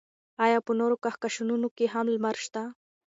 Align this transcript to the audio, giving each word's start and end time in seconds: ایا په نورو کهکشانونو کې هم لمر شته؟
ایا 0.45 0.59
په 0.65 0.71
نورو 0.79 0.95
کهکشانونو 1.03 1.67
کې 1.77 1.85
هم 1.93 2.05
لمر 2.13 2.35
شته؟ 2.45 2.63